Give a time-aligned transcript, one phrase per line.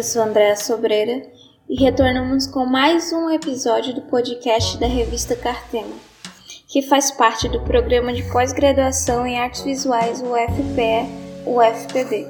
[0.00, 1.22] eu sou Andréa Sobreira
[1.68, 5.92] e retornamos com mais um episódio do podcast da revista Cartema,
[6.66, 12.26] que faz parte do programa de pós-graduação em artes visuais UFPE-UFPB.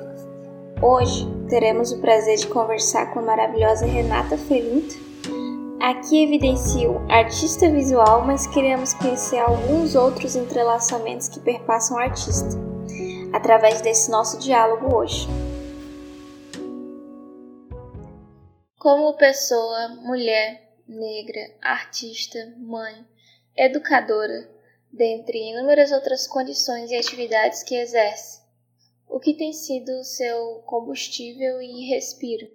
[0.83, 4.97] Hoje teremos o prazer de conversar com a maravilhosa Renata Felinto.
[5.81, 12.49] Aqui evidencio artista visual, mas queremos conhecer alguns outros entrelaçamentos que perpassam o artista,
[13.33, 15.29] através desse nosso diálogo hoje.
[18.81, 23.07] Como pessoa, mulher, negra, artista, mãe,
[23.55, 24.51] educadora,
[24.91, 28.41] dentre inúmeras outras condições e atividades que exerce,
[29.07, 32.51] o que tem sido seu combustível e respiro?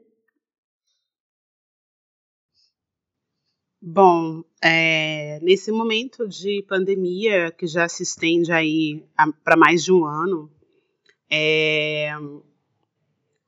[3.79, 9.07] Bom, é, nesse momento de pandemia que já se estende aí
[9.43, 10.51] para mais de um ano,
[11.29, 12.09] é,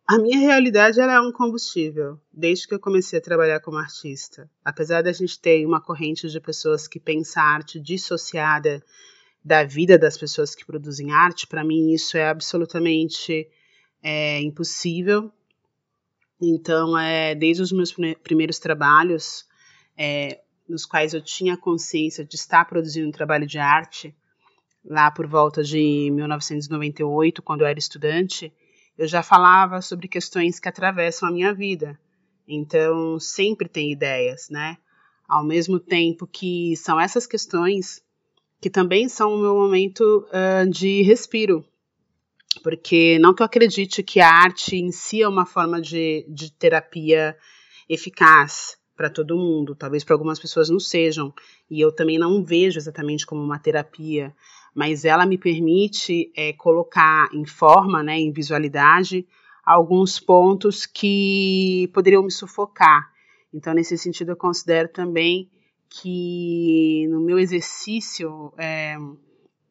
[0.07, 4.49] a minha realidade é um combustível, desde que eu comecei a trabalhar como artista.
[4.63, 8.81] Apesar da gente ter uma corrente de pessoas que pensam a arte dissociada
[9.43, 13.49] da vida das pessoas que produzem arte, para mim isso é absolutamente
[14.01, 15.29] é, impossível.
[16.41, 19.45] Então, é, desde os meus primeiros trabalhos,
[19.97, 24.15] é, nos quais eu tinha consciência de estar produzindo um trabalho de arte,
[24.85, 28.53] lá por volta de 1998, quando eu era estudante,
[28.97, 31.99] eu já falava sobre questões que atravessam a minha vida.
[32.47, 34.77] Então, sempre tem ideias, né?
[35.27, 38.01] Ao mesmo tempo que são essas questões
[38.59, 41.63] que também são o meu momento uh, de respiro.
[42.63, 46.51] Porque não que eu acredite que a arte em si é uma forma de, de
[46.51, 47.37] terapia
[47.87, 49.75] eficaz para todo mundo.
[49.75, 51.31] Talvez para algumas pessoas não sejam.
[51.69, 54.33] E eu também não vejo exatamente como uma terapia
[54.77, 59.27] mas ela me permite é, colocar em forma, né, em visualidade,
[59.65, 63.11] alguns pontos que poderiam me sufocar.
[63.51, 65.49] Então, nesse sentido, eu considero também
[65.89, 68.95] que no meu exercício é,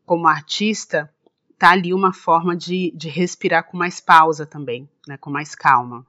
[0.05, 1.09] como artista,
[1.57, 6.05] tá ali uma forma de, de respirar com mais pausa também, né, com mais calma.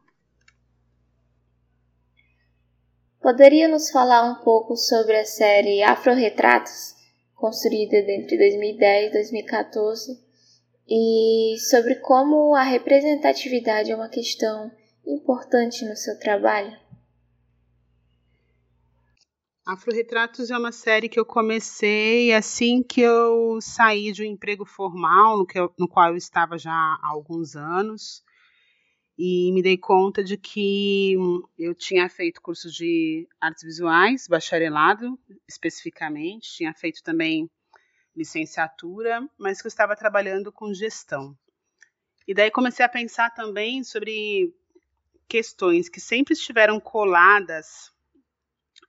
[3.21, 6.96] Poderia nos falar um pouco sobre a série Afro-Retratos?
[7.37, 10.27] Construída entre 2010 e 2014,
[10.89, 14.71] e sobre como a representatividade é uma questão
[15.05, 16.75] importante no seu trabalho.
[19.65, 25.37] Afro-Retratos é uma série que eu comecei assim que eu saí de um emprego formal,
[25.37, 28.23] no, que eu, no qual eu estava já há alguns anos
[29.17, 31.16] e me dei conta de que
[31.57, 35.17] eu tinha feito curso de artes visuais, bacharelado
[35.47, 37.50] especificamente, tinha feito também
[38.16, 41.35] licenciatura, mas que eu estava trabalhando com gestão.
[42.27, 44.53] E daí comecei a pensar também sobre
[45.27, 47.91] questões que sempre estiveram coladas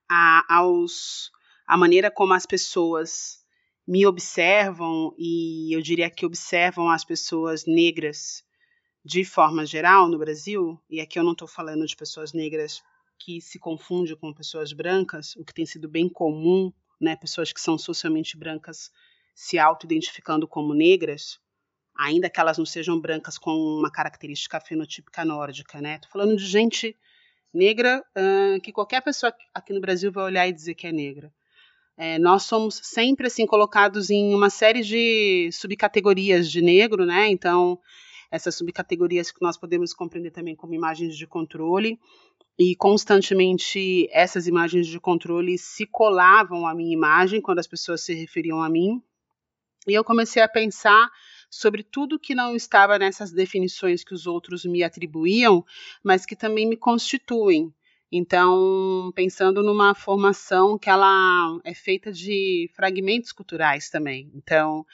[0.08, 1.30] a, aos,
[1.66, 3.44] a maneira como as pessoas
[3.86, 8.44] me observam e eu diria que observam as pessoas negras
[9.08, 12.82] de forma geral no Brasil, e aqui eu não estou falando de pessoas negras
[13.18, 16.70] que se confundem com pessoas brancas, o que tem sido bem comum,
[17.00, 18.90] né, pessoas que são socialmente brancas
[19.34, 21.40] se auto-identificando como negras,
[21.96, 25.98] ainda que elas não sejam brancas com uma característica fenotípica nórdica, né?
[26.00, 26.94] Tô falando de gente
[27.52, 31.32] negra uh, que qualquer pessoa aqui no Brasil vai olhar e dizer que é negra.
[31.96, 37.26] É, nós somos sempre assim colocados em uma série de subcategorias de negro, né?
[37.30, 37.80] Então
[38.30, 41.98] essas subcategorias que nós podemos compreender também como imagens de controle,
[42.58, 48.12] e constantemente essas imagens de controle se colavam à minha imagem quando as pessoas se
[48.14, 49.00] referiam a mim.
[49.86, 51.08] E eu comecei a pensar
[51.48, 55.64] sobre tudo que não estava nessas definições que os outros me atribuíam,
[56.02, 57.72] mas que também me constituem.
[58.10, 64.30] Então, pensando numa formação que ela é feita de fragmentos culturais também.
[64.34, 64.84] Então,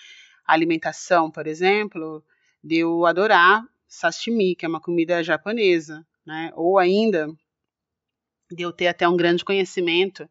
[0.47, 2.23] alimentação, por exemplo,
[2.65, 6.51] de eu adorar sashimi, que é uma comida japonesa, né?
[6.57, 7.29] Ou ainda
[8.51, 10.29] de eu ter até um grande conhecimento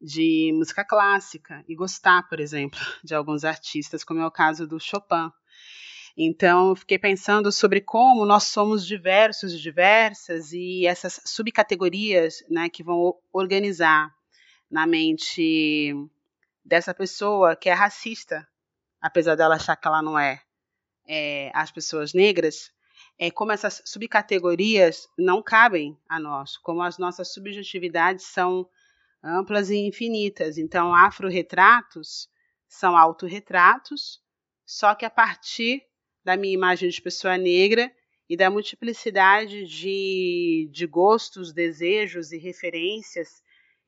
[0.00, 4.80] de música clássica e gostar, por exemplo, de alguns artistas, como é o caso do
[4.80, 5.30] Chopin.
[6.16, 12.82] Então, fiquei pensando sobre como nós somos diversos e diversas e essas subcategorias né, que
[12.82, 14.12] vão organizar
[14.70, 15.94] na mente
[16.64, 18.48] dessa pessoa que é racista,
[19.00, 20.42] apesar dela achar que ela não é
[21.08, 22.70] é, as pessoas negras,
[23.18, 28.68] é, como essas subcategorias não cabem a nós, como as nossas subjetividades são
[29.22, 30.58] amplas e infinitas.
[30.58, 32.28] Então, afro-retratos
[32.68, 34.20] são autorretratos,
[34.66, 35.82] só que a partir
[36.22, 37.90] da minha imagem de pessoa negra
[38.28, 43.42] e da multiplicidade de, de gostos, desejos e referências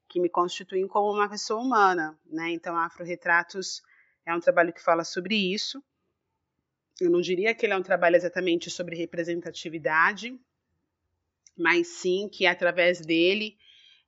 [0.08, 2.50] que me constituem como uma pessoa humana, né?
[2.50, 3.82] Então, Afro-Retratos
[4.26, 5.82] é um trabalho que fala sobre isso.
[7.00, 10.38] Eu não diria que ele é um trabalho exatamente sobre representatividade,
[11.56, 13.56] mas sim que através dele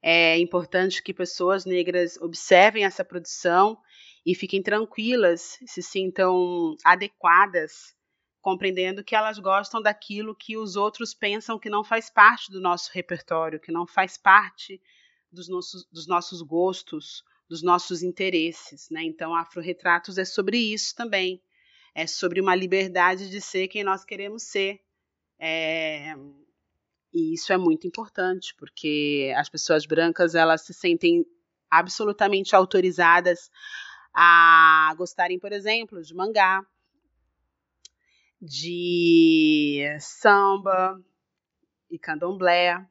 [0.03, 3.79] é importante que pessoas negras observem essa produção
[4.27, 7.95] e fiquem tranquilas, se sintam adequadas,
[8.41, 12.91] compreendendo que elas gostam daquilo que os outros pensam que não faz parte do nosso
[12.93, 14.81] repertório, que não faz parte
[15.31, 18.89] dos nossos, dos nossos gostos, dos nossos interesses.
[18.91, 19.05] Né?
[19.05, 21.41] Então, Afro-Retratos é sobre isso também.
[21.95, 24.81] É sobre uma liberdade de ser quem nós queremos ser.
[25.39, 26.15] É,
[27.13, 31.27] e isso é muito importante, porque as pessoas brancas elas se sentem
[31.71, 33.51] absolutamente autorizadas
[34.15, 36.65] a gostarem, por exemplo, de mangá,
[38.41, 41.03] de samba
[41.91, 42.87] e candomblé,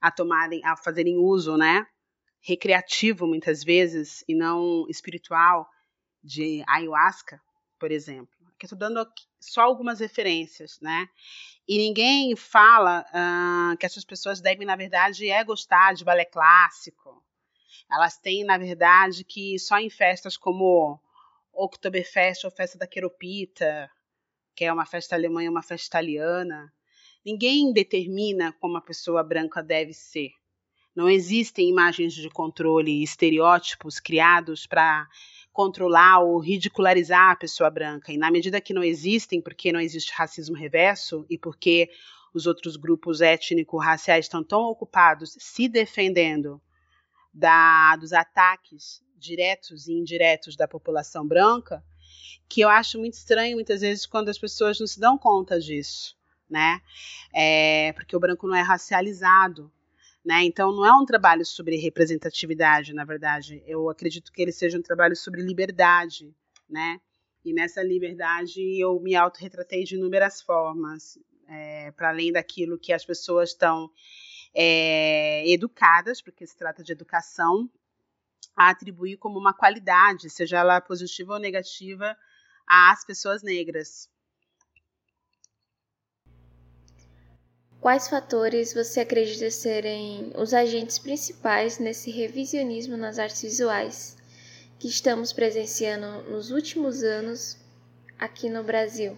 [0.00, 1.86] a tomarem, a fazerem uso, né,
[2.40, 5.68] recreativo muitas vezes e não espiritual
[6.22, 7.40] de ayahuasca,
[7.80, 8.28] por exemplo.
[8.54, 9.04] Aqui estou dando
[9.40, 11.08] só algumas referências, né?
[11.66, 17.24] E ninguém fala uh, que essas pessoas devem, na verdade, é gostar de balé clássico.
[17.90, 21.00] Elas têm, na verdade, que só em festas como
[21.52, 23.90] Oktoberfest ou Festa da Queropita,
[24.54, 26.72] que é uma festa alemã e uma festa italiana,
[27.24, 30.32] ninguém determina como a pessoa branca deve ser.
[30.94, 35.08] Não existem imagens de controle e estereótipos criados para
[35.52, 38.12] controlar ou ridicularizar a pessoa branca.
[38.12, 41.90] E na medida que não existem, porque não existe racismo reverso e porque
[42.32, 46.60] os outros grupos étnico-raciais estão tão ocupados se defendendo
[47.32, 51.84] da, dos ataques diretos e indiretos da população branca,
[52.48, 56.16] que eu acho muito estranho muitas vezes quando as pessoas não se dão conta disso,
[56.48, 56.80] né?
[57.32, 59.70] É, porque o branco não é racializado,
[60.24, 60.44] né?
[60.44, 63.62] Então, não é um trabalho sobre representatividade, na verdade.
[63.66, 66.34] Eu acredito que ele seja um trabalho sobre liberdade,
[66.68, 67.00] né?
[67.44, 71.18] E nessa liberdade eu me autorretratei de inúmeras formas,
[71.48, 73.90] é, para além daquilo que as pessoas estão
[74.54, 77.68] é, educadas, porque se trata de educação,
[78.54, 82.16] a atribuir como uma qualidade, seja ela positiva ou negativa,
[82.66, 84.08] às pessoas negras.
[87.80, 94.18] Quais fatores você acredita serem os agentes principais nesse revisionismo nas artes visuais
[94.78, 97.56] que estamos presenciando nos últimos anos
[98.18, 99.16] aqui no Brasil?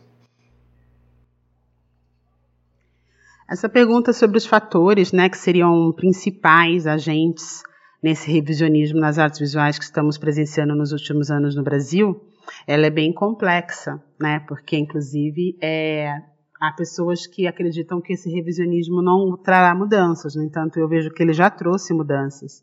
[3.50, 7.64] Essa pergunta sobre os fatores, né, que seriam principais agentes
[8.00, 12.20] nesse revisionismo nas artes visuais que estamos presenciando nos últimos anos no Brasil,
[12.64, 16.17] ela é bem complexa, né, porque inclusive é,
[16.62, 21.20] Há pessoas que acreditam que esse revisionismo não trará mudanças, no entanto, eu vejo que
[21.20, 22.62] ele já trouxe mudanças.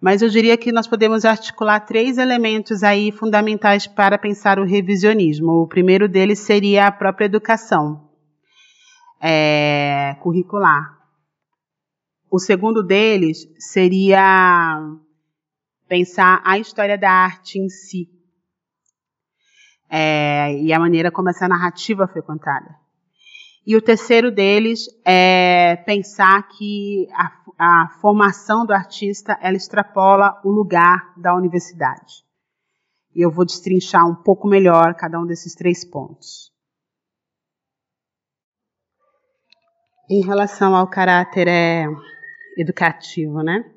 [0.00, 5.50] Mas eu diria que nós podemos articular três elementos aí fundamentais para pensar o revisionismo.
[5.50, 8.08] O primeiro deles seria a própria educação
[9.20, 10.96] é, curricular.
[12.30, 14.80] O segundo deles seria
[15.88, 18.08] pensar a história da arte em si
[19.90, 22.86] é, e a maneira como essa narrativa foi contada.
[23.68, 30.48] E o terceiro deles é pensar que a, a formação do artista ela extrapola o
[30.48, 32.24] lugar da universidade.
[33.14, 36.50] E eu vou destrinchar um pouco melhor cada um desses três pontos.
[40.08, 41.84] Em relação ao caráter é,
[42.56, 43.70] educativo, né?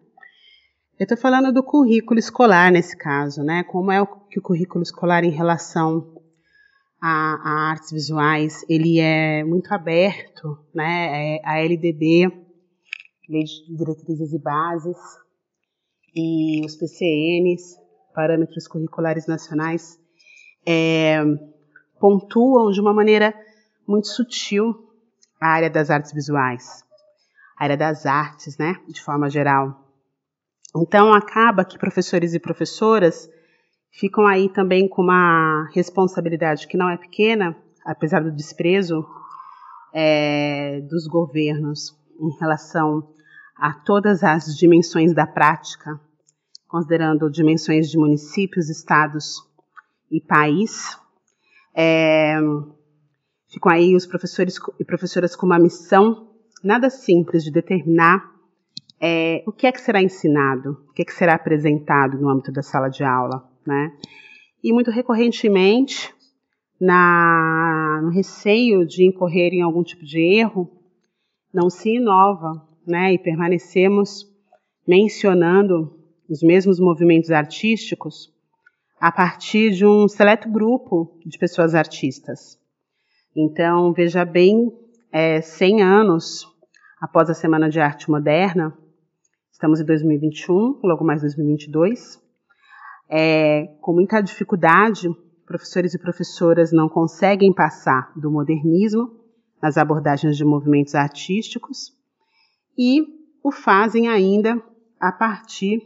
[0.98, 3.62] Eu estou falando do currículo escolar nesse caso, né?
[3.66, 6.21] Como é o, que o currículo escolar em relação
[7.02, 11.38] a, a, artes visuais, ele é muito aberto, né?
[11.38, 12.32] É a LDB,
[13.28, 14.98] Lei de Diretrizes e Bases,
[16.16, 17.78] e os PCNs,
[18.14, 20.00] Parâmetros Curriculares Nacionais,
[20.66, 21.20] é,
[22.00, 23.34] pontuam de uma maneira
[23.88, 24.90] muito sutil
[25.40, 26.84] a área das artes visuais,
[27.58, 29.88] a área das artes, né, de forma geral.
[30.76, 33.30] Então acaba que professores e professoras
[33.92, 37.56] ficam aí também com uma responsabilidade que não é pequena,
[37.86, 39.06] apesar do desprezo
[39.94, 43.14] é, dos governos em relação
[43.56, 46.00] a todas as dimensões da prática,
[46.68, 49.36] considerando dimensões de municípios, estados
[50.10, 50.98] e país.
[51.76, 52.38] É,
[53.50, 56.30] ficam aí os professores e professoras com uma missão
[56.64, 58.32] nada simples de determinar
[59.00, 62.52] é, o que é que será ensinado, o que é que será apresentado no âmbito
[62.52, 63.92] da sala de aula né?
[64.64, 66.14] E muito recorrentemente,
[66.80, 70.70] na, no receio de incorrer em algum tipo de erro,
[71.54, 73.14] não se inova, né?
[73.14, 74.26] E permanecemos
[74.88, 76.00] mencionando
[76.30, 78.32] os mesmos movimentos artísticos
[79.00, 82.60] a partir de um seleto grupo de pessoas artistas.
[83.36, 84.72] Então, veja bem,
[85.12, 86.48] é, 100 anos
[87.02, 88.78] após a Semana de Arte Moderna,
[89.52, 92.21] estamos em 2021, logo mais 2022,
[93.12, 95.10] é, com muita dificuldade,
[95.46, 99.20] professores e professoras não conseguem passar do modernismo
[99.62, 101.92] nas abordagens de movimentos artísticos
[102.78, 103.02] e
[103.44, 104.64] o fazem ainda
[104.98, 105.82] a partir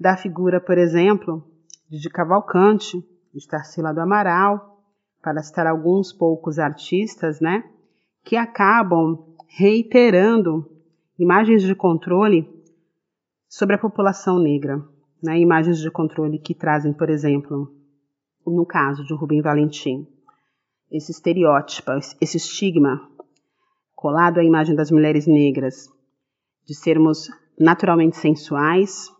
[0.00, 1.44] da figura, por exemplo,
[1.90, 4.82] de Cavalcante, de Tarsila do Amaral,
[5.20, 7.64] para citar alguns poucos artistas, né,
[8.24, 10.70] que acabam reiterando
[11.18, 12.48] imagens de controle
[13.48, 14.82] sobre a população negra
[15.22, 17.72] né, imagens de controle que trazem, por exemplo,
[18.46, 20.06] no caso de Rubem Valentim,
[20.90, 23.10] esse estereótipo, esse estigma
[23.94, 25.88] colado à imagem das mulheres negras,
[26.64, 29.10] de sermos naturalmente sensuais,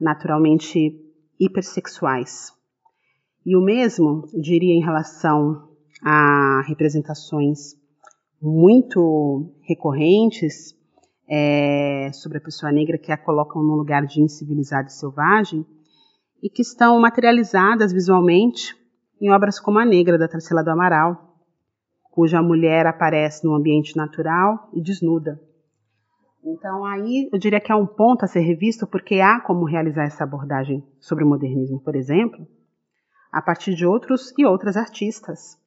[0.00, 0.98] naturalmente
[1.38, 2.52] hipersexuais.
[3.44, 5.68] E o mesmo diria em relação
[6.02, 7.74] a representações
[8.40, 10.74] muito recorrentes
[11.28, 15.66] é, sobre a pessoa negra que a colocam num lugar de incivilizado e selvagem
[16.42, 18.76] e que estão materializadas visualmente
[19.20, 21.34] em obras como A Negra, da Tarsila do Amaral,
[22.10, 25.40] cuja mulher aparece no ambiente natural e desnuda.
[26.44, 30.04] Então, aí eu diria que há um ponto a ser revisto, porque há como realizar
[30.04, 32.46] essa abordagem sobre o modernismo, por exemplo,
[33.32, 35.58] a partir de outros e outras artistas,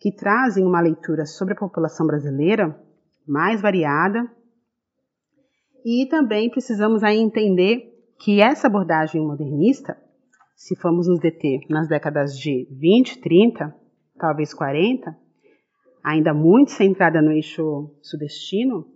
[0.00, 2.74] que trazem uma leitura sobre a população brasileira
[3.26, 4.28] mais variada
[5.84, 9.96] e também precisamos aí entender que essa abordagem modernista,
[10.56, 13.74] se formos nos deter nas décadas de 20, 30,
[14.18, 15.14] talvez 40,
[16.02, 18.86] ainda muito centrada no eixo sudestino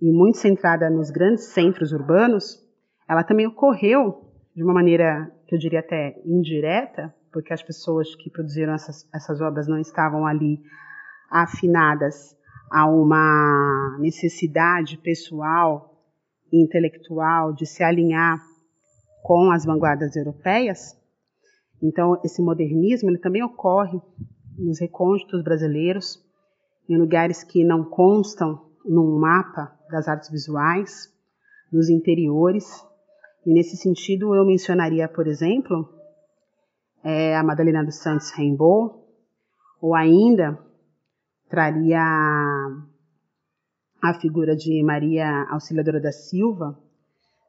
[0.00, 2.62] e muito centrada nos grandes centros urbanos,
[3.08, 8.30] ela também ocorreu de uma maneira que eu diria até indireta, porque as pessoas que
[8.30, 10.60] produziram essas, essas obras não estavam ali
[11.30, 12.36] afinadas
[12.70, 15.95] a uma necessidade pessoal
[16.52, 18.40] intelectual de se alinhar
[19.22, 20.96] com as vanguardas europeias.
[21.82, 24.00] Então, esse modernismo ele também ocorre
[24.58, 26.24] nos recônditos brasileiros,
[26.88, 31.12] em lugares que não constam num mapa das artes visuais,
[31.72, 32.64] nos interiores.
[33.44, 35.88] E nesse sentido, eu mencionaria, por exemplo,
[37.02, 39.04] é, a Madalena dos Santos Rainbow,
[39.80, 40.58] ou ainda
[41.48, 42.00] traria
[44.10, 46.78] a figura de Maria Auxiliadora da Silva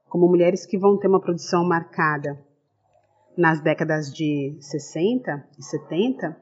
[0.09, 2.39] como mulheres que vão ter uma produção marcada
[3.37, 6.41] nas décadas de 60 e 70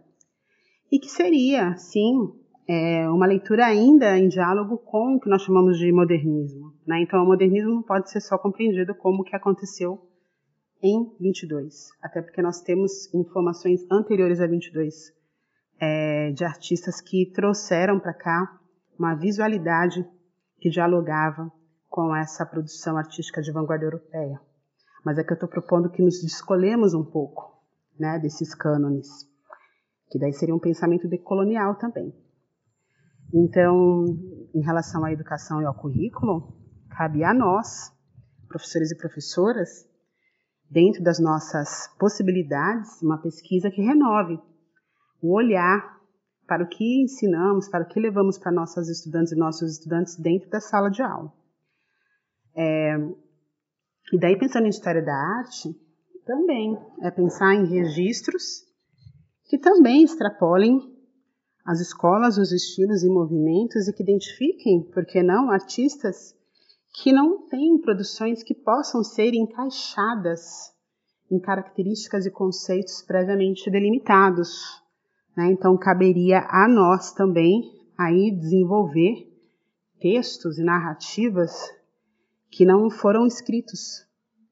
[0.91, 2.31] e que seria, sim,
[2.67, 6.74] é, uma leitura ainda em diálogo com o que nós chamamos de modernismo.
[6.88, 7.01] Né?
[7.01, 10.00] Então, o modernismo não pode ser só compreendido como o que aconteceu
[10.81, 15.13] em 22, até porque nós temos informações anteriores a 22
[15.79, 18.60] é, de artistas que trouxeram para cá
[18.97, 20.07] uma visualidade
[20.59, 21.51] que dialogava
[21.89, 24.39] com essa produção artística de vanguarda europeia.
[25.03, 27.55] Mas é que eu estou propondo que nos descolemos um pouco
[27.99, 29.07] né, desses cânones,
[30.09, 32.13] que daí seria um pensamento decolonial também.
[33.33, 34.05] Então,
[34.53, 36.53] em relação à educação e ao currículo,
[36.89, 37.91] cabe a nós,
[38.47, 39.87] professores e professoras,
[40.69, 44.39] dentro das nossas possibilidades, uma pesquisa que renove
[45.21, 45.94] o olhar
[46.47, 50.49] para o que ensinamos, para o que levamos para nossas estudantes e nossos estudantes dentro
[50.49, 51.31] da sala de aula.
[52.55, 52.95] É,
[54.13, 55.75] e daí, pensando em história da arte,
[56.25, 58.63] também é pensar em registros
[59.45, 60.79] que também extrapolem
[61.65, 66.35] as escolas, os estilos e movimentos e que identifiquem, por que não, artistas
[67.01, 70.73] que não têm produções que possam ser encaixadas
[71.29, 74.84] em características e conceitos previamente delimitados
[75.35, 75.51] né?
[75.51, 79.31] Então, caberia a nós também aí desenvolver
[79.99, 81.51] textos e narrativas
[82.49, 84.05] que não foram escritos.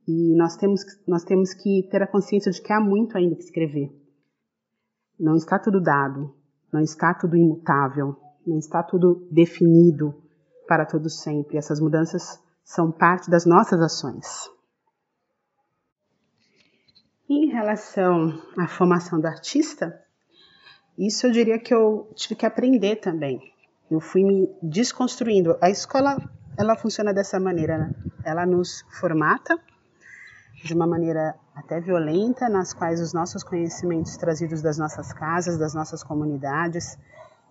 [0.08, 3.44] E nós temos, nós temos que ter a consciência de que há muito ainda que
[3.44, 3.90] escrever.
[5.18, 6.36] Não está tudo dado,
[6.72, 10.14] não está tudo imutável, não está tudo definido
[10.68, 11.58] para todo sempre.
[11.58, 14.26] Essas mudanças são parte das nossas ações.
[17.30, 20.03] Em relação à formação do artista,
[20.98, 23.42] isso eu diria que eu tive que aprender também.
[23.90, 25.58] Eu fui me desconstruindo.
[25.62, 26.18] A escola,
[26.58, 27.92] ela funciona dessa maneira, né?
[28.24, 29.60] Ela nos formata,
[30.64, 35.74] de uma maneira até violenta, nas quais os nossos conhecimentos trazidos das nossas casas, das
[35.74, 36.98] nossas comunidades,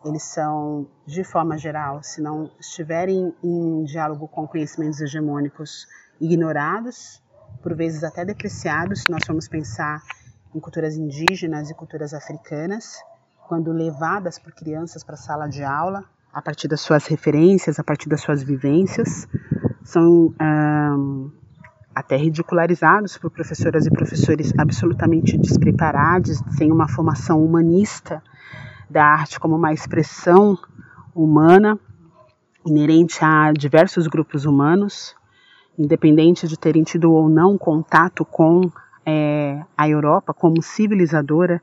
[0.04, 5.86] eles são, de forma geral, se não estiverem em diálogo com conhecimentos hegemônicos,
[6.20, 7.22] ignorados,
[7.62, 10.02] por vezes até depreciados, se nós formos pensar
[10.54, 12.96] em culturas indígenas e culturas africanas,
[13.52, 17.84] quando levadas por crianças para a sala de aula, a partir das suas referências, a
[17.84, 19.28] partir das suas vivências,
[19.84, 20.34] são
[21.94, 28.22] até ridicularizados por professoras e professores absolutamente despreparados, sem uma formação humanista
[28.88, 30.56] da arte como uma expressão
[31.14, 31.78] humana
[32.64, 35.14] inerente a diversos grupos humanos,
[35.78, 38.72] independente de terem tido ou não contato com
[39.04, 41.60] é, a Europa como civilizadora,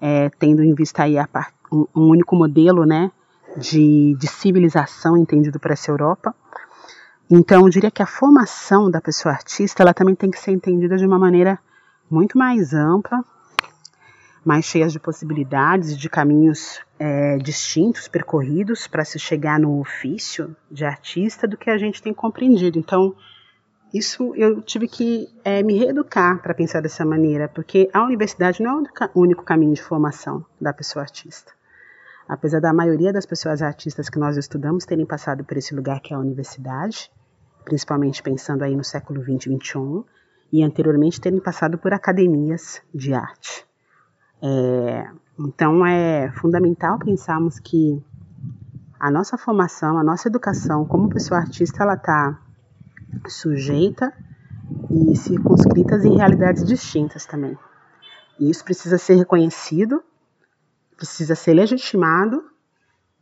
[0.00, 1.28] é, tendo em vista aí a,
[1.72, 3.10] um, um, único modelo né,
[3.56, 6.34] de, de civilização entendido para essa Europa.
[7.30, 10.96] Então, eu diria que a formação da pessoa artista ela também tem que ser entendida
[10.96, 11.58] de uma maneira
[12.08, 13.24] muito mais ampla,
[14.44, 20.84] mais cheia de possibilidades de caminhos é, distintos percorridos para se chegar no ofício de
[20.84, 22.78] artista do que a gente tem compreendido.
[22.78, 23.14] Então,
[23.96, 28.82] isso eu tive que é, me reeducar para pensar dessa maneira, porque a universidade não
[28.82, 31.52] é o único caminho de formação da pessoa artista.
[32.28, 36.12] Apesar da maioria das pessoas artistas que nós estudamos terem passado por esse lugar que
[36.12, 37.10] é a universidade,
[37.64, 40.04] principalmente pensando aí no século 20 e 21,
[40.52, 43.66] e anteriormente terem passado por academias de arte.
[44.42, 48.02] É, então é fundamental pensarmos que
[48.98, 52.40] a nossa formação, a nossa educação como pessoa artista, ela está
[53.28, 54.12] sujeita
[54.90, 57.56] e circunscritas em realidades distintas também.
[58.38, 60.02] E isso precisa ser reconhecido
[60.96, 62.42] precisa ser legitimado,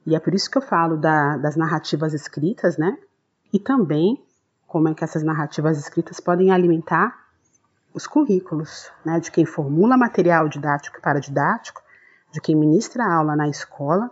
[0.07, 2.97] e é por isso que eu falo da, das narrativas escritas, né?
[3.53, 4.23] E também
[4.67, 7.25] como é que essas narrativas escritas podem alimentar
[7.93, 9.19] os currículos, né?
[9.19, 11.83] De quem formula material didático e paradidático,
[12.31, 14.11] de quem ministra aula na escola,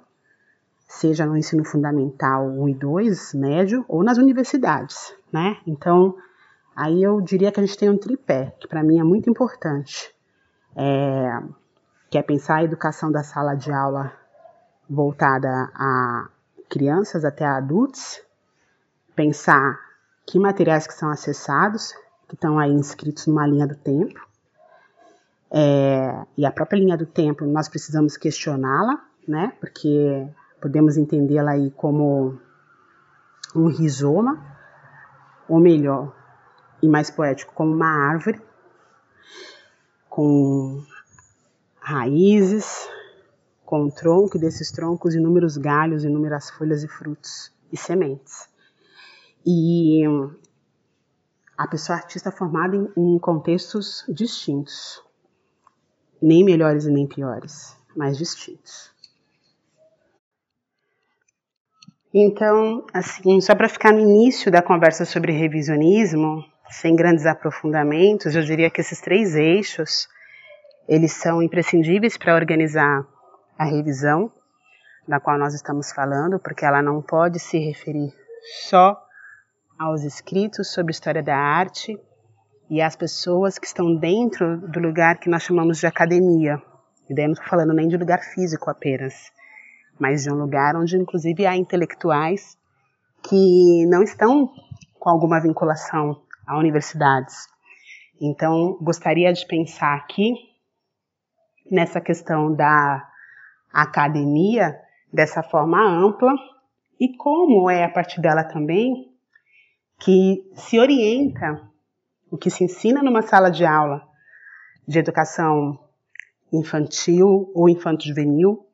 [0.88, 5.58] seja no ensino fundamental 1 e 2, médio, ou nas universidades, né?
[5.66, 6.14] Então,
[6.76, 10.14] aí eu diria que a gente tem um tripé, que para mim é muito importante.
[10.76, 11.42] É,
[12.10, 14.12] que é pensar a educação da sala de aula
[14.88, 16.28] voltada a
[16.68, 18.20] crianças até a adultos,
[19.16, 19.78] pensar
[20.26, 21.94] que materiais que são acessados,
[22.28, 24.20] que estão aí inscritos numa linha do tempo,
[25.50, 29.52] é, e a própria linha do tempo nós precisamos questioná-la, né?
[29.60, 30.26] Porque
[30.60, 32.38] podemos entendê-la aí como
[33.54, 34.51] um rizoma,
[35.52, 36.16] ou melhor,
[36.82, 38.40] e mais poético, como uma árvore
[40.08, 40.82] com
[41.78, 42.88] raízes,
[43.62, 48.48] com tronco desses troncos, inúmeros galhos, inúmeras folhas e frutos e sementes.
[49.44, 50.02] E
[51.58, 55.04] a pessoa artista formada em, em contextos distintos,
[56.20, 58.91] nem melhores e nem piores, mas distintos.
[62.14, 68.42] Então, assim, só para ficar no início da conversa sobre revisionismo, sem grandes aprofundamentos, eu
[68.42, 70.08] diria que esses três eixos
[70.86, 73.06] eles são imprescindíveis para organizar
[73.58, 74.30] a revisão
[75.08, 78.12] da qual nós estamos falando, porque ela não pode se referir
[78.68, 79.00] só
[79.78, 81.98] aos escritos sobre história da arte
[82.68, 86.60] e às pessoas que estão dentro do lugar que nós chamamos de academia.
[87.08, 89.32] E daí não estou falando nem de lugar físico apenas,
[90.02, 92.58] mas de um lugar onde inclusive há intelectuais
[93.22, 94.52] que não estão
[94.98, 97.46] com alguma vinculação a universidades.
[98.20, 100.34] Então, gostaria de pensar aqui
[101.70, 103.08] nessa questão da
[103.72, 104.76] academia
[105.12, 106.34] dessa forma ampla
[106.98, 109.08] e como é a partir dela também
[110.00, 111.62] que se orienta
[112.28, 114.02] o que se ensina numa sala de aula
[114.86, 115.78] de educação
[116.52, 118.66] infantil ou infanto-juvenil,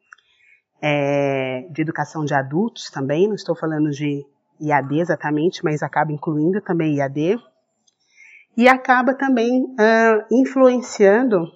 [0.80, 4.24] é, de educação de adultos também, não estou falando de
[4.60, 7.38] IAD exatamente, mas acaba incluindo também IAD,
[8.56, 11.46] e acaba também uh, influenciando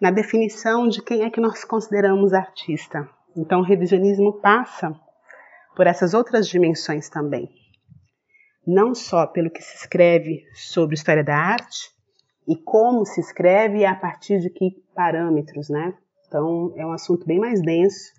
[0.00, 3.08] na definição de quem é que nós consideramos artista.
[3.36, 4.94] Então, o revisionismo passa
[5.74, 7.48] por essas outras dimensões também.
[8.66, 11.90] Não só pelo que se escreve sobre história da arte
[12.46, 15.94] e como se escreve e a partir de que parâmetros, né?
[16.32, 18.10] Então, é um assunto bem mais denso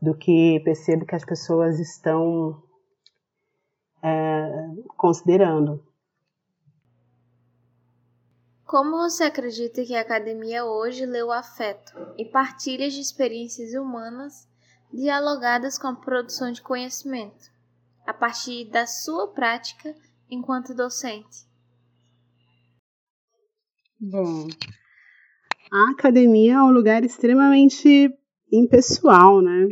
[0.00, 2.62] do que percebo que as pessoas estão
[4.00, 4.52] é,
[4.96, 5.84] considerando.
[8.64, 14.48] Como você acredita que a academia hoje lê o afeto e partilha de experiências humanas
[14.92, 17.50] dialogadas com a produção de conhecimento,
[18.06, 19.92] a partir da sua prática
[20.30, 21.48] enquanto docente?
[23.98, 24.46] Bom,
[25.70, 28.10] a academia é um lugar extremamente
[28.50, 29.68] impessoal, né?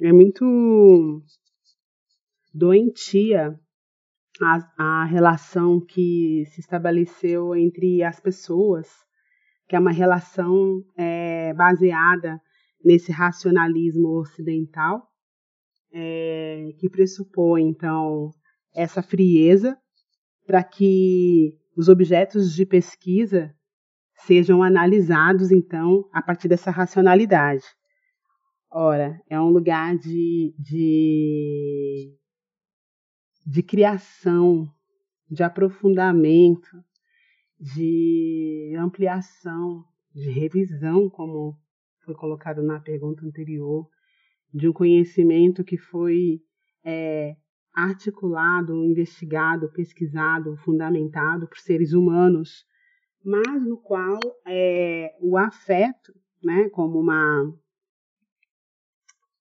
[0.00, 1.22] É muito
[2.52, 3.58] doentia
[4.42, 8.88] a, a relação que se estabeleceu entre as pessoas,
[9.68, 12.40] que é uma relação é, baseada
[12.84, 15.08] nesse racionalismo ocidental,
[15.92, 18.30] é, que pressupõe, então,
[18.74, 19.76] essa frieza
[20.46, 23.54] para que os objetos de pesquisa
[24.18, 27.64] sejam analisados, então, a partir dessa racionalidade.
[28.70, 32.14] Ora, é um lugar de, de,
[33.46, 34.68] de criação,
[35.30, 36.68] de aprofundamento,
[37.58, 41.56] de ampliação, de revisão, como
[42.04, 43.88] foi colocado na pergunta anterior,
[44.52, 46.40] de um conhecimento que foi
[46.84, 47.36] é,
[47.74, 52.66] articulado, investigado, pesquisado, fundamentado por seres humanos
[53.24, 57.54] mas no qual é, o afeto, né, como uma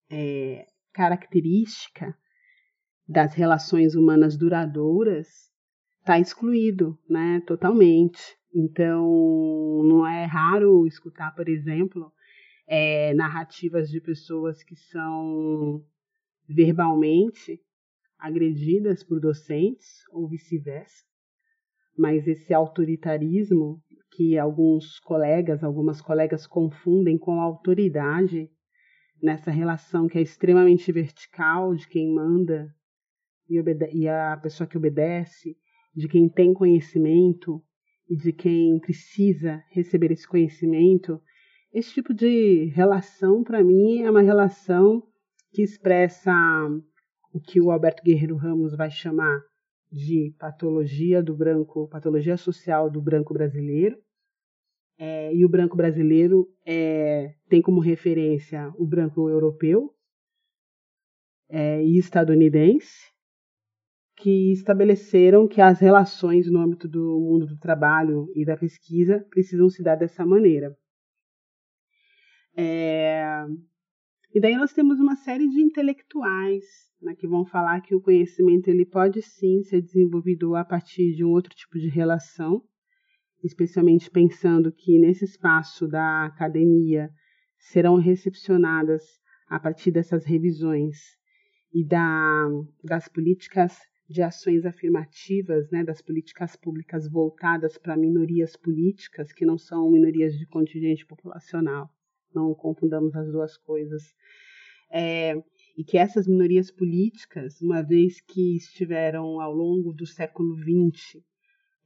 [0.09, 2.17] é, característica
[3.07, 5.51] das relações humanas duradouras,
[5.99, 8.19] está excluído, né, totalmente.
[8.53, 12.11] Então, não é raro escutar, por exemplo,
[12.65, 15.85] é, narrativas de pessoas que são
[16.47, 17.61] verbalmente
[18.17, 21.05] agredidas por docentes ou vice-versa,
[21.97, 23.81] mas esse autoritarismo
[24.11, 28.49] que alguns colegas, algumas colegas confundem com autoridade
[29.21, 32.73] nessa relação que é extremamente vertical de quem manda
[33.49, 33.61] e,
[33.93, 35.55] e a pessoa que obedece,
[35.95, 37.61] de quem tem conhecimento
[38.09, 41.21] e de quem precisa receber esse conhecimento.
[41.73, 45.03] Esse tipo de relação, para mim, é uma relação
[45.51, 46.33] que expressa
[47.33, 49.41] o que o Alberto Guerreiro Ramos vai chamar
[49.91, 53.97] de patologia do branco, patologia social do branco brasileiro.
[54.99, 59.93] É, e o branco brasileiro é, tem como referência o branco europeu
[61.49, 63.11] é, e estadunidense,
[64.15, 69.69] que estabeleceram que as relações no âmbito do mundo do trabalho e da pesquisa precisam
[69.69, 70.75] se dar dessa maneira.
[74.37, 76.63] E daí nós temos uma série de intelectuais
[77.01, 81.25] né, que vão falar que o conhecimento ele pode sim ser desenvolvido a partir de
[81.25, 82.61] um outro tipo de relação,
[83.43, 87.09] especialmente pensando que nesse espaço da academia
[87.57, 89.01] serão recepcionadas
[89.49, 90.97] a partir dessas revisões
[91.73, 92.47] e da,
[92.83, 93.75] das políticas
[94.07, 100.37] de ações afirmativas, né, das políticas públicas voltadas para minorias políticas, que não são minorias
[100.37, 101.89] de contingente populacional.
[102.37, 104.03] Não confundamos as duas coisas.
[104.91, 105.35] É,
[105.77, 111.21] e que essas minorias políticas, uma vez que estiveram ao longo do século XX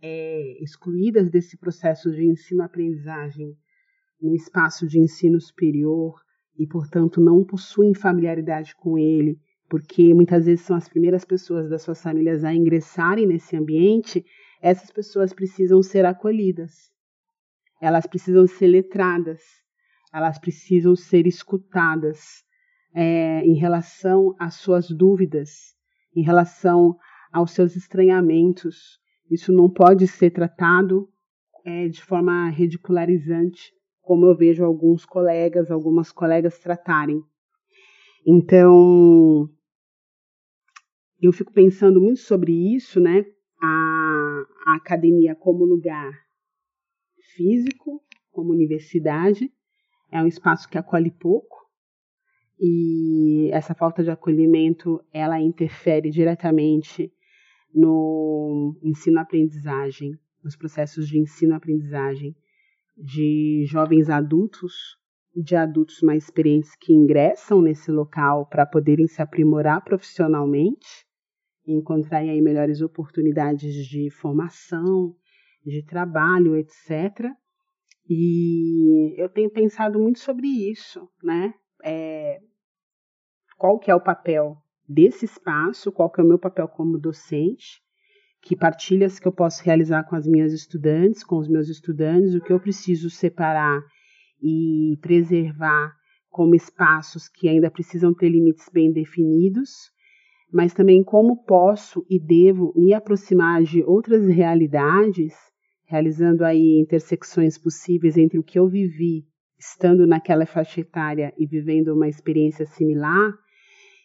[0.01, 3.55] é, excluídas desse processo de ensino-aprendizagem
[4.21, 6.19] no espaço de ensino superior
[6.57, 11.81] e, portanto, não possuem familiaridade com ele, porque muitas vezes são as primeiras pessoas das
[11.81, 14.25] suas famílias a ingressarem nesse ambiente,
[14.61, 16.91] essas pessoas precisam ser acolhidas,
[17.81, 19.41] elas precisam ser letradas,
[20.13, 22.43] elas precisam ser escutadas,
[22.93, 25.75] é, em relação às suas dúvidas,
[26.15, 26.97] em relação
[27.31, 28.99] aos seus estranhamentos.
[29.29, 31.09] Isso não pode ser tratado
[31.63, 33.71] é, de forma ridicularizante,
[34.01, 37.23] como eu vejo alguns colegas, algumas colegas tratarem.
[38.25, 39.49] Então,
[41.21, 43.25] eu fico pensando muito sobre isso, né?
[43.61, 46.11] A, a academia como lugar
[47.35, 49.51] físico, como universidade,
[50.11, 51.61] é um espaço que acolhe pouco,
[52.59, 57.11] e essa falta de acolhimento ela interfere diretamente
[57.73, 62.35] no ensino-aprendizagem, nos processos de ensino-aprendizagem
[62.95, 64.73] de jovens adultos
[65.35, 71.05] e de adultos mais experientes que ingressam nesse local para poderem se aprimorar profissionalmente
[71.65, 75.15] e encontrarem aí melhores oportunidades de formação,
[75.65, 77.31] de trabalho, etc.
[78.09, 81.53] E eu tenho pensado muito sobre isso, né?
[81.83, 82.39] É,
[83.57, 87.81] qual que é o papel desse espaço, qual que é o meu papel como docente,
[88.41, 92.41] que partilhas que eu posso realizar com as minhas estudantes, com os meus estudantes, o
[92.41, 93.81] que eu preciso separar
[94.41, 95.93] e preservar
[96.29, 99.91] como espaços que ainda precisam ter limites bem definidos,
[100.51, 105.33] mas também como posso e devo me aproximar de outras realidades,
[105.91, 109.27] realizando aí intersecções possíveis entre o que eu vivi
[109.59, 113.33] estando naquela faixa etária e vivendo uma experiência similar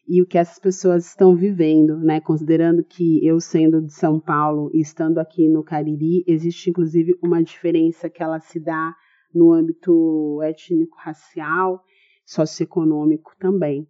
[0.08, 2.20] e o que essas pessoas estão vivendo, né?
[2.20, 7.40] Considerando que eu sendo de São Paulo e estando aqui no Cariri, existe inclusive uma
[7.40, 8.92] diferença que ela se dá
[9.32, 11.80] no âmbito étnico-racial,
[12.24, 13.86] socioeconômico também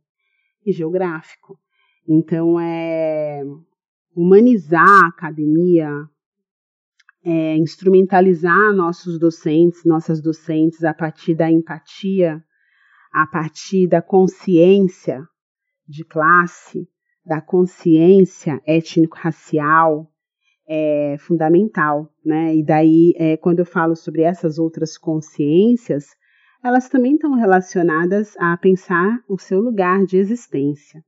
[0.67, 1.59] e geográfico.
[2.07, 3.43] Então, é
[4.15, 5.91] humanizar a academia,
[7.27, 12.41] é, instrumentalizar nossos docentes, nossas docentes a partir da empatia,
[13.12, 15.27] a partir da consciência
[15.89, 16.89] de classe,
[17.25, 20.09] da consciência étnico-racial,
[20.69, 22.55] é fundamental, né?
[22.55, 26.07] E daí, é, quando eu falo sobre essas outras consciências,
[26.62, 31.03] elas também estão relacionadas a pensar o seu lugar de existência.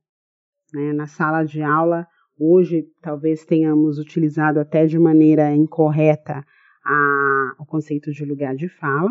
[0.73, 0.91] Né?
[0.93, 2.07] Na sala de aula,
[2.39, 6.45] hoje, talvez tenhamos utilizado até de maneira incorreta
[6.85, 9.09] a, o conceito de lugar de fala,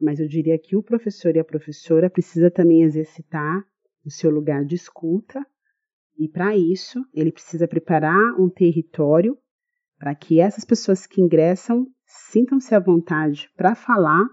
[0.00, 3.64] mas eu diria que o professor e a professora precisa também exercitar
[4.04, 5.44] o seu lugar de escuta,
[6.16, 9.36] e para isso ele precisa preparar um território
[9.98, 14.24] para que essas pessoas que ingressam sintam-se à vontade para falar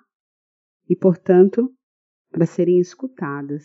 [0.87, 1.73] e, portanto,
[2.29, 3.63] para serem escutadas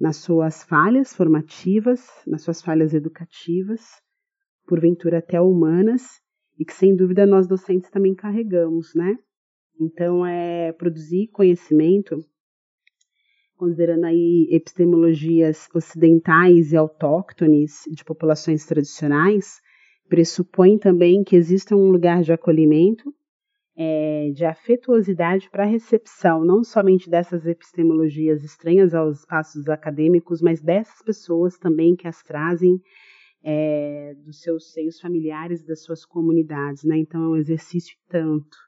[0.00, 4.00] nas suas falhas formativas, nas suas falhas educativas,
[4.66, 6.20] porventura até humanas,
[6.58, 9.16] e que sem dúvida nós docentes também carregamos, né?
[9.80, 12.18] Então, é produzir conhecimento,
[13.56, 19.60] considerando aí epistemologias ocidentais e autóctones de populações tradicionais,
[20.08, 23.12] pressupõe também que exista um lugar de acolhimento
[23.80, 30.60] é, de afetuosidade para a recepção, não somente dessas epistemologias estranhas aos espaços acadêmicos, mas
[30.60, 32.82] dessas pessoas também que as trazem
[33.40, 36.82] é, dos seus seios familiares, das suas comunidades.
[36.82, 36.98] Né?
[36.98, 38.58] Então é um exercício tanto.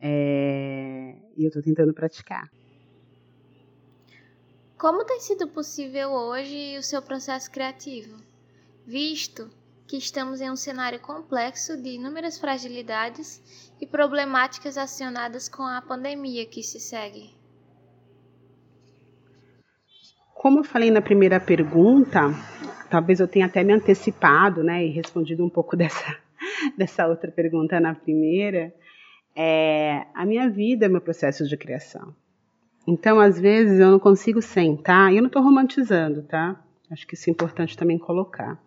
[0.00, 2.48] É, e eu estou tentando praticar.
[4.78, 8.16] Como tem sido possível hoje o seu processo criativo?
[8.86, 9.50] Visto
[9.86, 16.46] que estamos em um cenário complexo de inúmeras fragilidades e problemáticas acionadas com a pandemia
[16.46, 17.34] que se segue.
[20.34, 22.20] Como eu falei na primeira pergunta,
[22.90, 26.16] talvez eu tenha até me antecipado, né, e respondido um pouco dessa,
[26.76, 28.74] dessa outra pergunta na primeira.
[29.36, 32.14] É, a minha vida é meu processo de criação.
[32.86, 36.60] Então, às vezes, eu não consigo sentar, e eu não estou romantizando, tá?
[36.90, 38.60] Acho que isso é importante também colocar.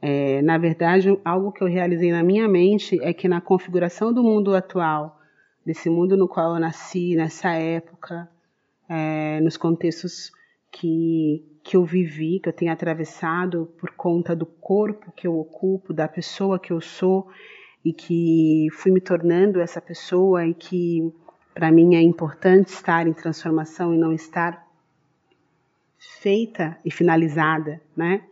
[0.00, 4.22] É, na verdade, algo que eu realizei na minha mente é que na configuração do
[4.22, 5.20] mundo atual,
[5.64, 8.28] desse mundo no qual eu nasci, nessa época,
[8.88, 10.30] é, nos contextos
[10.70, 15.92] que, que eu vivi, que eu tenho atravessado por conta do corpo que eu ocupo,
[15.92, 17.28] da pessoa que eu sou
[17.84, 21.12] e que fui me tornando essa pessoa e que
[21.54, 24.66] para mim é importante estar em transformação e não estar
[25.98, 28.22] feita e finalizada, né?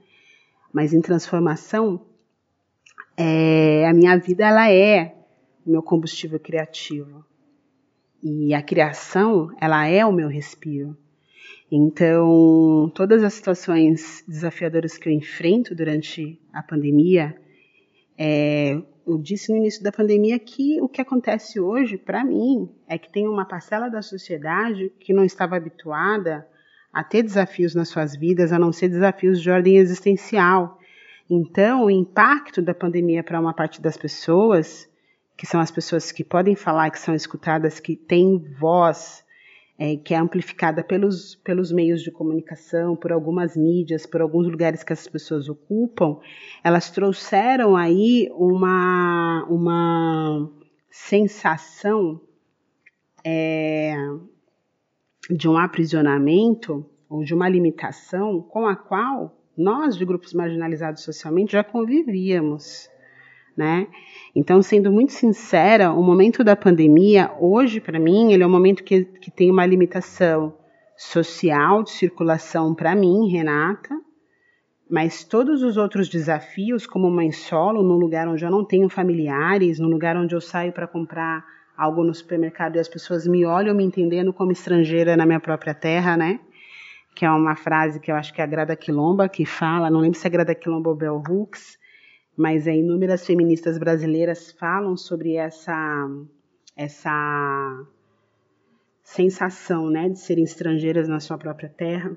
[0.75, 2.05] Mas em transformação,
[3.17, 5.15] é, a minha vida ela é
[5.65, 7.25] o meu combustível criativo.
[8.21, 10.97] E a criação, ela é o meu respiro.
[11.71, 17.37] Então, todas as situações desafiadoras que eu enfrento durante a pandemia,
[18.19, 22.99] é, eu disse no início da pandemia que o que acontece hoje, para mim, é
[22.99, 26.45] que tem uma parcela da sociedade que não estava habituada
[26.95, 30.79] a ter desafios nas suas vidas, a não ser desafios de ordem existencial.
[31.29, 34.89] Então, o impacto da pandemia para uma parte das pessoas,
[35.37, 39.25] que são as pessoas que podem falar, que são escutadas, que têm voz,
[39.79, 44.85] é, que é amplificada pelos, pelos meios de comunicação, por algumas mídias, por alguns lugares
[44.85, 46.19] que essas pessoas ocupam,
[46.63, 50.51] elas trouxeram aí uma, uma
[50.91, 52.21] sensação
[53.25, 53.97] é,
[55.31, 61.53] de um aprisionamento ou de uma limitação com a qual nós de grupos marginalizados socialmente
[61.53, 62.89] já convivíamos,
[63.57, 63.87] né?
[64.35, 68.83] Então, sendo muito sincera, o momento da pandemia, hoje, para mim, ele é um momento
[68.83, 70.55] que, que tem uma limitação
[70.97, 73.95] social de circulação para mim, Renata,
[74.91, 79.79] mas todos os outros desafios, como mãe solo, num lugar onde eu não tenho familiares,
[79.79, 81.45] num lugar onde eu saio para comprar
[81.77, 85.75] algo no supermercado e as pessoas me olham me entendendo como estrangeira na minha própria
[85.75, 86.41] terra, né?
[87.15, 90.01] Que é uma frase que eu acho que é a Grada Quilomba que fala, não
[90.01, 91.79] lembro se é Grada Quilomba ou Bell Hooks,
[92.37, 96.09] mas é, inúmeras feministas brasileiras falam sobre essa
[96.77, 97.87] essa
[99.05, 102.17] sensação, né, de serem estrangeiras na sua própria terra,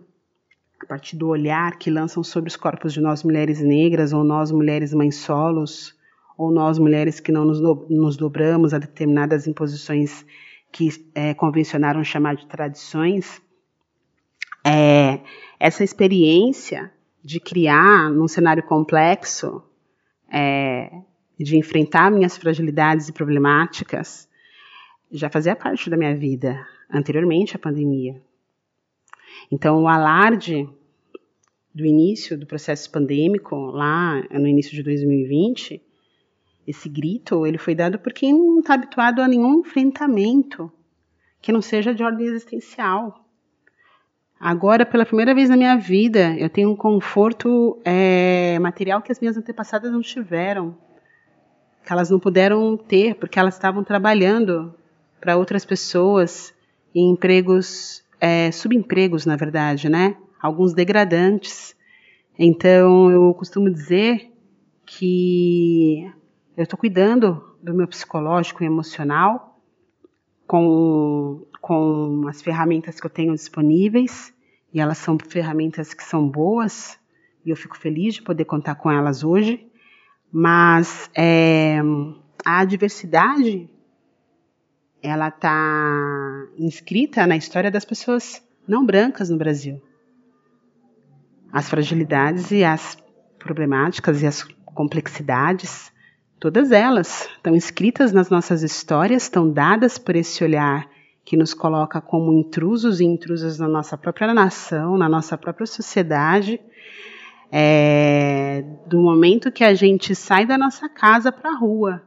[0.79, 4.51] a partir do olhar que lançam sobre os corpos de nós mulheres negras ou nós
[4.51, 5.96] mulheres mães solos,
[6.37, 10.25] ou nós mulheres que não nos, do, nos dobramos a determinadas imposições
[10.71, 13.41] que é, convencionaram chamar de tradições,
[14.63, 15.21] é,
[15.59, 16.91] essa experiência
[17.23, 19.63] de criar num cenário complexo,
[20.31, 20.91] é,
[21.39, 24.27] de enfrentar minhas fragilidades e problemáticas,
[25.11, 28.21] já fazia parte da minha vida anteriormente à pandemia.
[29.51, 30.69] Então, o alarde
[31.73, 35.81] do início do processo pandêmico, lá no início de 2020,
[36.67, 40.69] esse grito, ele foi dado por quem não está habituado a nenhum enfrentamento
[41.41, 43.23] que não seja de ordem existencial.
[44.37, 49.19] Agora, pela primeira vez na minha vida, eu tenho um conforto é, material que as
[49.19, 50.77] minhas antepassadas não tiveram,
[51.85, 54.75] que elas não puderam ter, porque elas estavam trabalhando
[55.21, 56.53] para outras pessoas
[56.93, 60.17] em empregos, é, subempregos, na verdade, né?
[60.39, 61.75] Alguns degradantes.
[62.37, 64.31] Então, eu costumo dizer
[64.85, 66.11] que
[66.57, 69.61] eu estou cuidando do meu psicológico e emocional
[70.47, 74.33] com, com as ferramentas que eu tenho disponíveis,
[74.73, 76.99] e elas são ferramentas que são boas,
[77.45, 79.69] e eu fico feliz de poder contar com elas hoje.
[80.31, 81.79] Mas é,
[82.43, 83.69] a diversidade
[85.01, 89.81] ela está inscrita na história das pessoas não brancas no Brasil.
[91.51, 92.97] As fragilidades e as
[93.37, 95.91] problemáticas e as complexidades
[96.39, 100.87] Todas elas estão escritas nas nossas histórias, estão dadas por esse olhar
[101.25, 106.59] que nos coloca como intrusos e intrusas na nossa própria nação, na nossa própria sociedade.
[107.51, 112.03] É, do momento que a gente sai da nossa casa para a rua.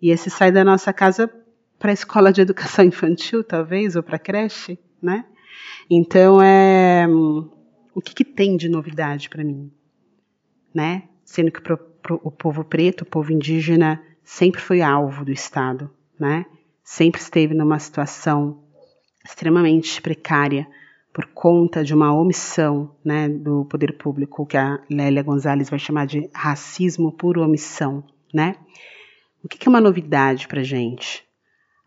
[0.00, 1.30] E esse sai da nossa casa
[1.78, 5.24] para a escola de educação infantil, talvez, ou para a creche, né?
[5.90, 9.70] Então, é, o que, que tem de novidade para mim?
[10.74, 11.04] Né?
[11.24, 11.60] Sendo que
[12.30, 16.46] povo preto, o povo indígena, sempre foi alvo do Estado, né?
[16.82, 18.62] Sempre esteve numa situação
[19.24, 20.66] extremamente precária
[21.16, 26.06] por conta de uma omissão né, do poder público, que a Lélia Gonzalez vai chamar
[26.06, 28.04] de racismo por omissão.
[28.34, 28.54] Né?
[29.42, 31.24] O que é uma novidade para gente?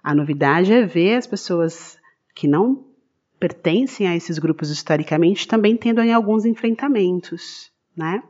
[0.04, 1.96] A novidade é ver as pessoas
[2.34, 2.86] que não
[3.40, 7.72] pertencem a esses grupos historicamente também tendo alguns enfrentamentos.
[7.96, 8.24] Né?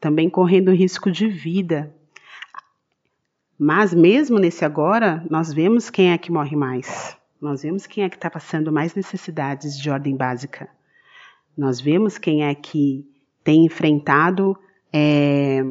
[0.00, 1.94] Também correndo risco de vida.
[3.58, 7.16] Mas mesmo nesse agora, nós vemos quem é que morre mais.
[7.40, 10.68] Nós vemos quem é que está passando mais necessidades de ordem básica.
[11.56, 13.06] Nós vemos quem é que
[13.42, 14.58] tem enfrentado
[14.92, 15.62] é,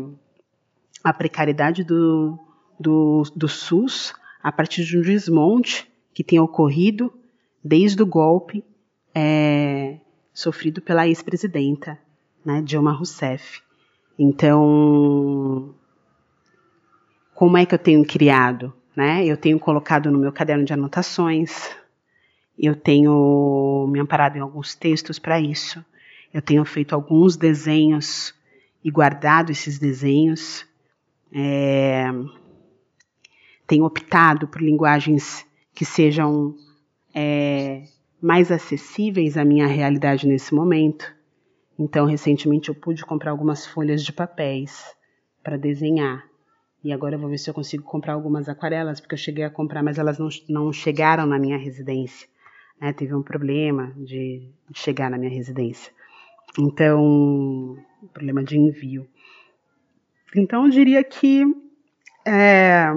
[1.04, 2.40] a precariedade do,
[2.80, 7.14] do, do SUS a partir de um desmonte que tem ocorrido
[7.64, 8.64] desde o golpe
[9.14, 10.00] é,
[10.34, 12.00] sofrido pela ex-presidenta
[12.46, 13.62] né, Dilma Rousseff.
[14.18, 15.74] Então,
[17.34, 18.74] como é que eu tenho criado?
[18.96, 19.26] Né?
[19.26, 21.76] Eu tenho colocado no meu caderno de anotações,
[22.58, 25.84] eu tenho me amparado em alguns textos para isso,
[26.34, 28.34] eu tenho feito alguns desenhos
[28.84, 30.66] e guardado esses desenhos,
[31.34, 32.06] é,
[33.68, 36.56] tenho optado por linguagens que sejam
[37.14, 37.84] é,
[38.22, 41.15] mais acessíveis à minha realidade nesse momento.
[41.78, 44.96] Então, recentemente eu pude comprar algumas folhas de papéis
[45.44, 46.26] para desenhar.
[46.84, 49.50] E agora eu vou ver se eu consigo comprar algumas aquarelas, porque eu cheguei a
[49.50, 52.28] comprar, mas elas não, não chegaram na minha residência.
[52.80, 52.94] Né?
[52.94, 55.92] Teve um problema de, chegar na minha residência.
[56.58, 57.78] Então,
[58.14, 59.08] problema de envio.
[60.36, 61.44] Então, eu diria que
[62.26, 62.88] é,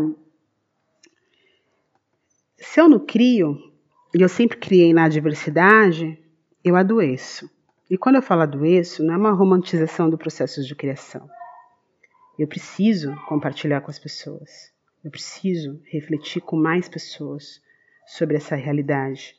[2.56, 3.58] se eu não crio,
[4.14, 6.18] e eu sempre criei na diversidade,
[6.64, 7.48] eu adoeço.
[7.90, 11.28] E quando eu falo adoeço, não é uma romantização do processo de criação.
[12.38, 14.70] Eu preciso compartilhar com as pessoas.
[15.02, 17.62] Eu preciso refletir com mais pessoas
[18.06, 19.34] sobre essa realidade,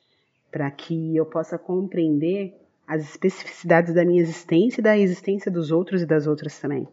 [0.51, 2.55] para que eu possa compreender
[2.87, 6.87] as especificidades da minha existência e da existência dos outros e das outras também.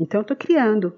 [0.00, 0.94] Então eu estou criando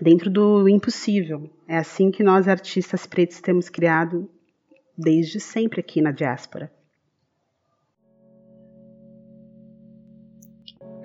[0.00, 1.50] dentro do impossível.
[1.66, 4.30] É assim que nós artistas pretos temos criado
[4.96, 6.72] desde sempre aqui na diáspora.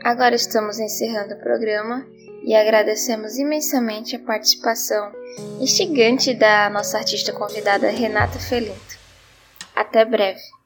[0.04, 2.06] Agora estamos encerrando o programa
[2.43, 5.12] e agradecemos imensamente a participação
[5.60, 8.97] instigante da nossa artista convidada Renata Felinto.
[9.76, 10.59] Até breve!